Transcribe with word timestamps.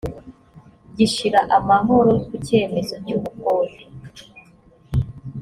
gishira 0.97 1.39
amahoro 1.57 2.11
ku 2.25 2.33
cyemezo 2.47 2.95
cy’ubukode 3.05 3.79